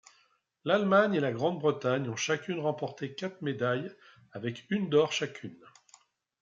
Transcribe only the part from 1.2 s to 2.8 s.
Grande-Bretagne ont chacune